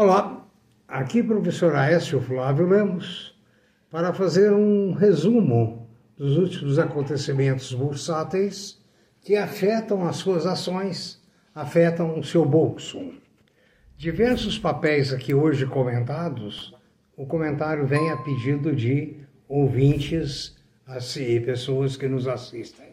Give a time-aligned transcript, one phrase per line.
[0.00, 0.46] Olá,
[0.86, 3.36] aqui professor Aécio Flávio Lemos
[3.90, 8.80] para fazer um resumo dos últimos acontecimentos bursáteis
[9.20, 11.20] que afetam as suas ações,
[11.52, 13.12] afetam o seu bolso.
[13.96, 16.72] Diversos papéis aqui hoje comentados,
[17.16, 19.16] o comentário vem a pedido de
[19.48, 20.56] ouvintes
[21.16, 22.90] e pessoas que nos assistem.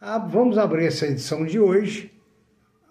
[0.00, 2.12] Ah, vamos abrir essa edição de hoje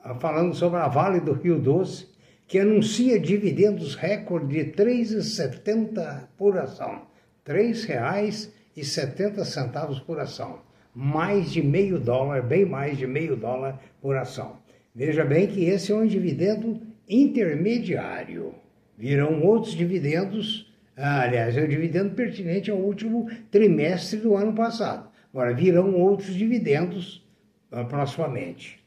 [0.03, 2.18] ah, falando sobre a Vale do Rio Doce
[2.49, 7.03] que anuncia dividendos recorde de R$ 3,70 por ação.
[7.45, 10.63] R$ 3,70 por ação.
[10.95, 14.57] Mais de meio dólar, bem mais de meio dólar por ação.
[14.95, 18.55] Veja bem que esse é um dividendo intermediário.
[18.97, 25.07] Virão outros dividendos, ah, aliás, é o dividendo pertinente ao último trimestre do ano passado.
[25.31, 27.23] Agora, virão outros dividendos
[27.71, 28.83] ah, proximamente.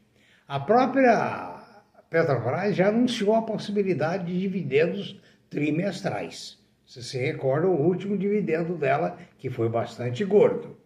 [0.48, 1.51] A própria
[2.12, 5.18] Petrobras já anunciou a possibilidade de dividendos
[5.48, 6.58] trimestrais.
[6.84, 10.76] Você se recorda o último dividendo dela, que foi bastante gordo.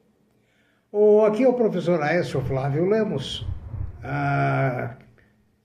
[1.27, 3.45] Aqui é o professor Aécio Flávio Lemos.
[4.05, 4.95] Ah,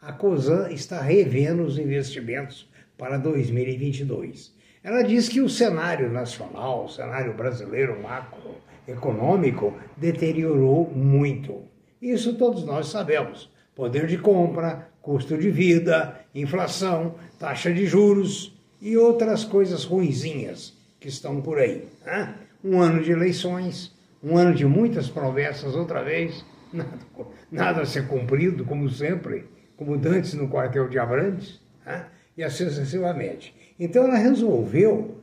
[0.00, 4.56] A COSAN está revendo os investimentos para 2022.
[4.82, 11.62] Ela diz que o cenário nacional, o cenário brasileiro macroeconômico, deteriorou muito.
[12.00, 13.50] Isso todos nós sabemos.
[13.74, 21.08] Poder de compra, custo de vida, inflação, taxa de juros e outras coisas ruinzinhas que
[21.08, 21.88] estão por aí.
[22.04, 22.34] Né?
[22.64, 26.98] Um ano de eleições, um ano de muitas promessas outra vez, nada,
[27.50, 32.06] nada a ser cumprido, como sempre, como dantes no quartel de Abrantes, né?
[32.38, 33.52] E assim sucessivamente.
[33.78, 35.16] Então ela resolveu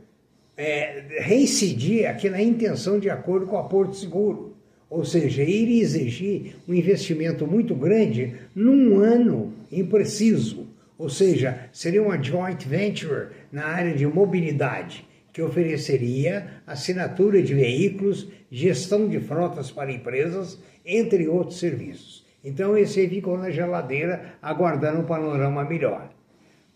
[0.58, 4.54] é, reincidir aqui na intenção de acordo com a Porto Seguro,
[4.90, 10.68] ou seja, ir exigir um investimento muito grande num ano impreciso,
[10.98, 18.28] ou seja, seria uma joint venture na área de mobilidade que ofereceria assinatura de veículos,
[18.52, 22.26] gestão de frotas para empresas, entre outros serviços.
[22.44, 26.15] Então esse aí ficou na geladeira aguardando um panorama melhor.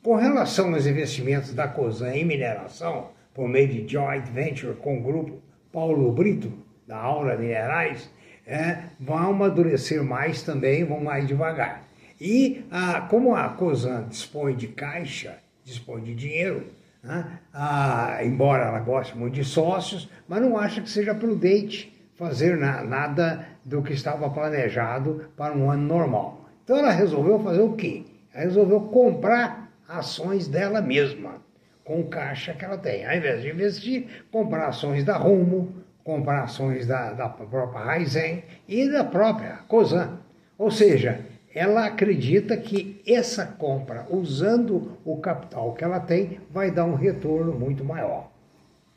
[0.02, 5.04] Com relação aos investimentos da COSAN em mineração, por meio de joint venture com o
[5.04, 5.42] grupo
[5.74, 6.54] Paulo Brito,
[6.88, 8.10] da Aura Minerais,
[8.48, 11.84] é, vão amadurecer mais também, vão mais devagar.
[12.20, 16.68] E a, como a COSAN dispõe de caixa, dispõe de dinheiro,
[17.04, 22.56] né, a, embora ela goste muito de sócios, mas não acha que seja prudente fazer
[22.56, 26.50] na, nada do que estava planejado para um ano normal.
[26.64, 28.06] Então ela resolveu fazer o quê?
[28.34, 29.59] Ela resolveu comprar
[29.90, 31.42] ações dela mesma,
[31.84, 33.06] com caixa que ela tem.
[33.06, 35.74] Ao invés de investir, comprar ações da Rumo,
[36.04, 40.20] comprar ações da, da própria Raizen e da própria Cosan.
[40.58, 46.86] Ou seja, ela acredita que essa compra, usando o capital que ela tem, vai dar
[46.86, 48.32] um retorno muito maior.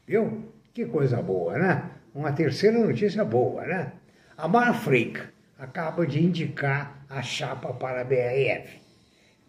[0.07, 0.45] Viu?
[0.75, 1.91] Que coisa boa, né?
[2.15, 3.93] Uma terceira notícia boa, né?
[4.37, 5.19] A Marfrig
[5.59, 8.82] acaba de indicar a chapa para a BRF.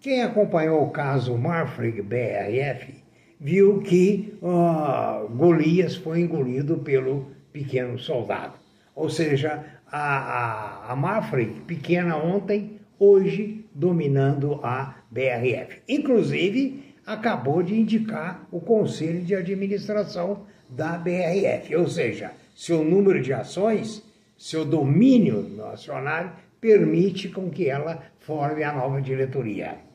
[0.04, 2.94] Quem acompanhou o caso Marfrig BRF
[3.40, 8.56] viu que uh, Golias foi engolido pelo pequeno soldado.
[8.94, 15.82] Ou seja, a, a, a Marfrig, pequena ontem, hoje dominando a BRF.
[15.88, 23.32] Inclusive, acabou de indicar o conselho de administração da BRF, ou seja, seu número de
[23.32, 24.04] ações,
[24.38, 29.93] seu domínio nacional permite com que ela forme a nova diretoria.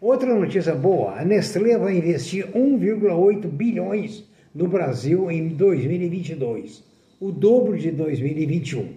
[0.00, 4.24] Outra notícia boa: a Nestlé vai investir 1,8 bilhões
[4.54, 6.84] no Brasil em 2022,
[7.18, 8.94] o dobro de 2021.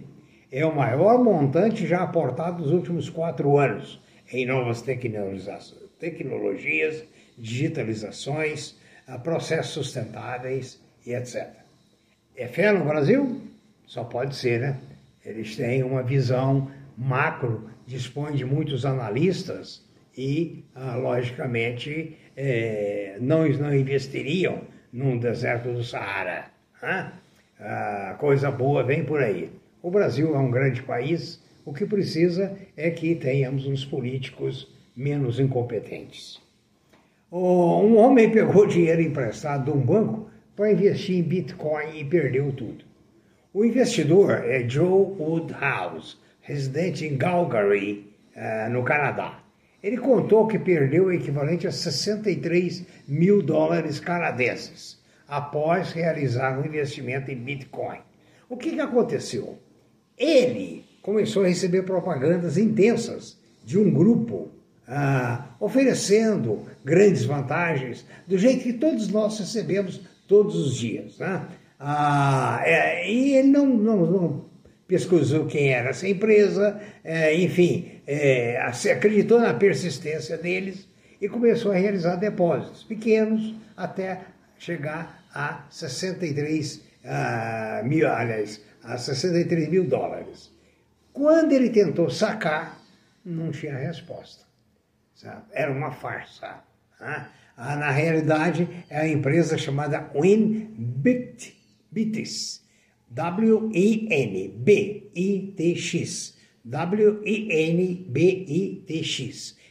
[0.52, 4.00] É o maior montante já aportado nos últimos quatro anos
[4.32, 7.04] em novas tecnologias,
[7.36, 8.76] digitalizações,
[9.24, 11.48] processos sustentáveis e etc.
[12.36, 13.40] É fé no Brasil?
[13.86, 14.78] Só pode ser, né?
[15.26, 19.82] Eles têm uma visão macro, dispõem de muitos analistas
[20.16, 24.62] e, ah, logicamente, é, não, não investiriam
[24.92, 26.50] num deserto do Saara.
[27.58, 29.50] Ah, coisa boa vem por aí.
[29.82, 35.38] O Brasil é um grande país, O que precisa é que tenhamos uns políticos menos
[35.38, 36.40] incompetentes.
[37.30, 42.84] Um homem pegou dinheiro emprestado de um banco para investir em Bitcoin e perdeu tudo.
[43.54, 49.41] O investidor é Joe Woodhouse, residente em Calgary, eh, no Canadá.
[49.82, 57.30] Ele contou que perdeu o equivalente a 63 mil dólares canadenses após realizar um investimento
[57.30, 57.98] em Bitcoin.
[58.48, 59.58] O que, que aconteceu?
[60.16, 64.50] Ele começou a receber propagandas intensas de um grupo
[64.86, 71.18] ah, oferecendo grandes vantagens, do jeito que todos nós recebemos todos os dias.
[71.18, 71.46] Né?
[71.80, 74.41] Ah, é, e ele não, não, não
[74.92, 78.60] pesquisou quem era essa empresa, é, enfim, é,
[78.92, 80.86] acreditou na persistência deles
[81.18, 84.20] e começou a realizar depósitos pequenos até
[84.58, 90.52] chegar a 63 ah, mil, aliás, a 63 mil dólares.
[91.10, 92.78] Quando ele tentou sacar,
[93.24, 94.44] não tinha resposta.
[95.14, 95.40] Sabe?
[95.52, 96.62] Era uma farsa.
[97.00, 97.28] Né?
[97.56, 101.52] Na realidade, é a empresa chamada WinBitX.
[103.14, 104.62] W-I-N-B-I-T-X.
[106.64, 108.12] W-I-N-B-I-T-X.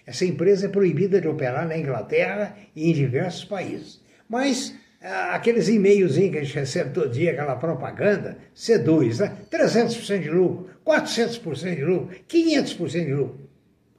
[0.06, 4.02] Essa empresa é proibida de operar na Inglaterra e em diversos países.
[4.28, 9.36] Mas ah, aqueles e-mails que a gente recebe todo dia, aquela propaganda, seduz, né?
[9.50, 13.50] 300% de lucro, 400% de lucro, 500% de lucro.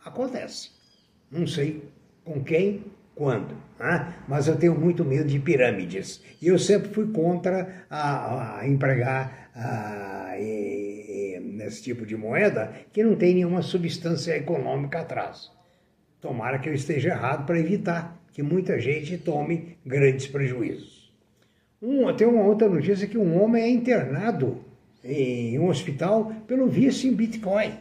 [0.05, 0.71] Acontece.
[1.31, 1.83] Não sei
[2.25, 2.85] com quem,
[3.23, 3.57] quando.
[3.79, 4.15] Né?
[4.27, 6.21] Mas eu tenho muito medo de pirâmides.
[6.43, 12.73] E eu sempre fui contra a, a empregar a, e, e, nesse tipo de moeda
[12.93, 15.53] que não tem nenhuma substância econômica atrás.
[16.21, 21.13] Tomara que eu esteja errado para evitar que muita gente tome grandes prejuízos.
[21.81, 24.65] Um, tem uma outra notícia que um homem é internado
[25.05, 27.73] em um hospital pelo vício em Bitcoin.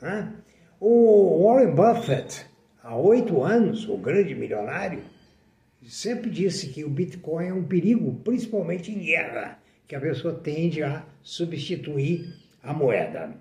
[0.00, 0.32] Né?
[0.80, 2.47] O Warren Buffett,
[2.88, 5.02] há oito anos, o grande milionário,
[5.86, 10.82] sempre disse que o Bitcoin é um perigo, principalmente em guerra, que a pessoa tende
[10.82, 13.36] a substituir a moeda.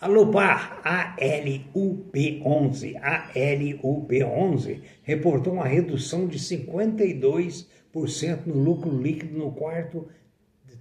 [0.00, 0.80] A Lupar,
[1.18, 2.94] ALUP11,
[3.34, 10.08] ALUP11, reportou uma redução de 52% no lucro líquido no quarto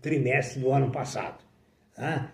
[0.01, 1.43] trimestre do ano passado.
[1.97, 2.29] Ah,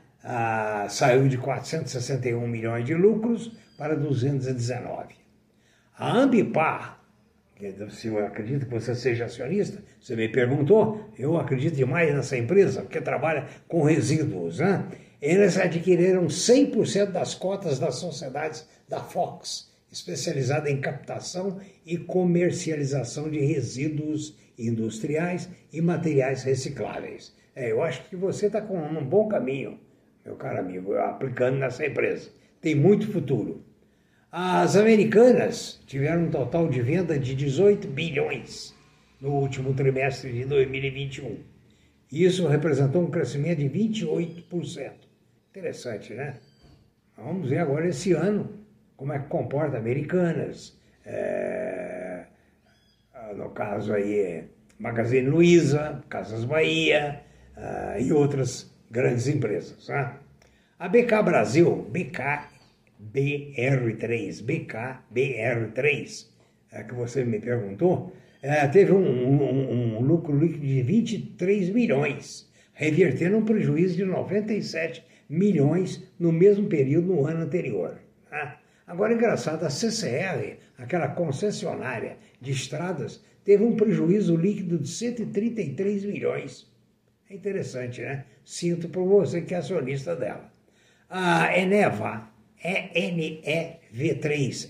[0.87, 5.15] saiu de 461 milhões de lucros para 219.
[5.97, 7.01] A Ambipar,
[7.89, 12.81] se eu acredito que você seja acionista, você me perguntou, eu acredito demais nessa empresa,
[12.81, 14.59] porque trabalha com resíduos.
[14.59, 14.85] Né?
[15.21, 23.39] Eles adquiriram 100% das cotas das sociedades da Fox, especializada em captação e comercialização de
[23.39, 27.33] resíduos industriais e materiais recicláveis.
[27.55, 29.79] É, eu acho que você está com um bom caminho,
[30.25, 32.29] meu caro amigo, aplicando nessa empresa.
[32.61, 33.68] Tem muito futuro.
[34.31, 38.75] As americanas tiveram um total de venda de 18 bilhões
[39.19, 41.39] no último trimestre de 2021.
[42.11, 44.91] Isso representou um crescimento de 28%.
[45.49, 46.35] Interessante, né?
[47.17, 48.59] Vamos ver agora esse ano
[48.95, 52.25] como é que comporta Americanas, é,
[53.35, 54.43] no caso aí
[54.77, 57.21] Magazine Luiza, Casas Bahia
[57.57, 59.87] uh, e outras grandes empresas.
[59.89, 60.13] Né?
[60.77, 61.87] A BK Brasil,
[63.01, 66.27] BKBR3, BKBR3,
[66.71, 72.49] é, que você me perguntou, é, teve um, um, um lucro líquido de 23 milhões,
[72.73, 77.99] revertendo um prejuízo de 97 milhões no mesmo período no ano anterior.
[78.31, 78.55] Né?
[78.87, 86.67] Agora, engraçado, a CCR, aquela concessionária de estradas, teve um prejuízo líquido de 133 milhões.
[87.29, 88.25] É interessante, né?
[88.43, 90.51] Sinto por você que é acionista dela.
[91.07, 92.27] A Eneva,
[92.63, 94.69] ENEV3,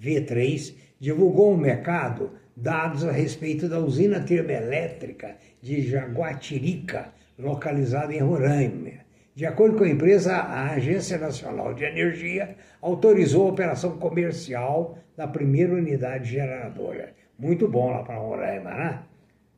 [0.00, 9.06] ENEV3, divulgou ao mercado dados a respeito da usina termoelétrica de Jaguatirica, localizada em Roraima.
[9.34, 15.28] De acordo com a empresa, a Agência Nacional de Energia autorizou a operação comercial da
[15.28, 17.14] primeira unidade geradora.
[17.38, 19.02] Muito bom lá para Roraima, né?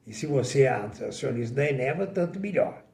[0.06, 2.84] E se você é acionista da Eneva, tanto melhor.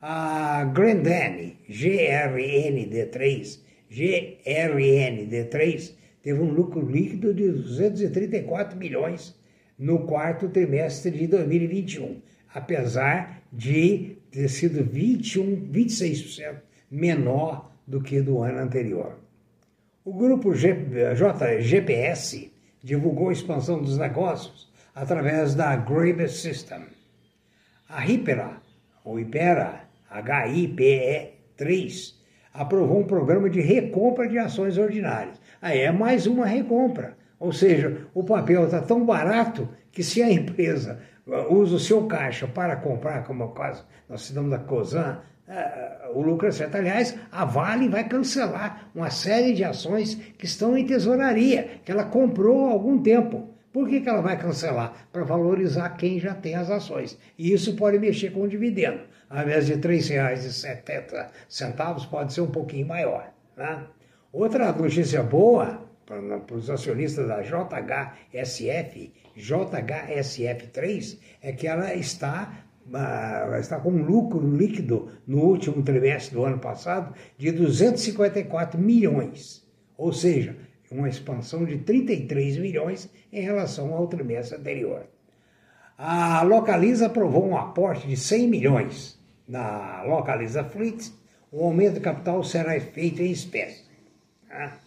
[0.00, 3.60] A Grandene, GRND3,
[3.90, 9.34] GRND3, teve um lucro líquido de 234 milhões
[9.78, 12.20] no quarto trimestre de 2021,
[12.52, 16.56] apesar de ter sido 21, 26%
[16.90, 19.18] menor do que do ano anterior.
[20.04, 26.82] O grupo JGPS divulgou a expansão dos negócios através da Graber System.
[27.88, 28.60] A Hypera,
[29.04, 29.85] ou Hypera,
[30.18, 32.20] H-I-P-E 3,
[32.52, 35.40] aprovou um programa de recompra de ações ordinárias.
[35.60, 37.16] Aí é mais uma recompra.
[37.38, 42.06] Ou seja, o papel está tão barato que se a empresa uh, usa o seu
[42.06, 46.50] caixa para comprar, como é o caso, nós citamos da COSAN, uh, o lucro é
[46.50, 46.76] certo.
[46.76, 52.04] Aliás, a Vale vai cancelar uma série de ações que estão em tesouraria, que ela
[52.04, 53.50] comprou há algum tempo.
[53.70, 55.06] Por que, que ela vai cancelar?
[55.12, 57.18] Para valorizar quem já tem as ações.
[57.36, 59.00] E isso pode mexer com o dividendo.
[59.28, 63.32] Ao invés de R$ 3,70, pode ser um pouquinho maior.
[63.56, 63.84] Né?
[64.32, 73.80] Outra notícia boa para os acionistas da JHSF, JHSF3, é que ela está, uh, está
[73.80, 79.66] com um lucro líquido no último trimestre do ano passado de 254 milhões.
[79.98, 80.56] Ou seja,
[80.90, 85.08] uma expansão de 33 milhões em relação ao trimestre anterior.
[85.98, 91.10] A Localiza aprovou um aporte de 100 milhões na Localiza Fleet.
[91.50, 93.84] O aumento de capital será feito em espécie.
[94.46, 94.78] Tá?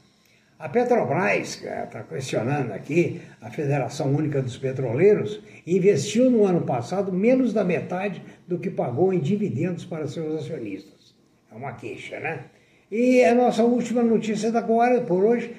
[0.60, 7.54] A Petrobras, está questionando aqui, a Federação Única dos Petroleiros, investiu no ano passado menos
[7.54, 11.16] da metade do que pagou em dividendos para seus acionistas.
[11.52, 12.46] É uma queixa, né?
[12.92, 15.56] E a nossa última notícia da agora, por hoje,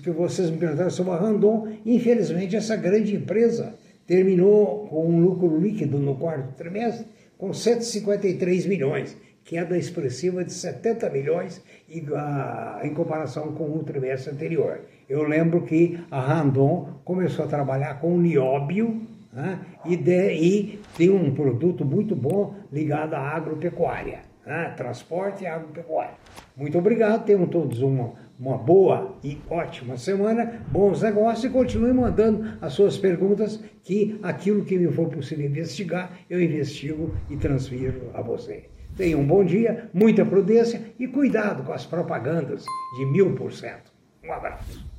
[0.00, 3.74] que vocês me perguntaram sobre a Randon, infelizmente essa grande empresa
[4.12, 7.06] terminou com um lucro líquido no quarto trimestre
[7.38, 14.82] com 153 milhões, queda expressiva de 70 milhões em comparação com o trimestre anterior.
[15.08, 19.00] Eu lembro que a Randon começou a trabalhar com o nióbio
[19.32, 25.46] né, e, de, e tem um produto muito bom ligado à agropecuária, né, transporte e
[25.46, 26.16] agropecuária.
[26.54, 32.58] Muito obrigado, tenham todos uma uma boa e ótima semana, bons negócios e continue mandando
[32.60, 38.20] as suas perguntas que aquilo que me for possível investigar, eu investigo e transfiro a
[38.20, 38.64] você.
[38.96, 42.64] Tenha um bom dia, muita prudência e cuidado com as propagandas
[42.98, 43.92] de mil por cento.
[44.24, 44.91] Um abraço.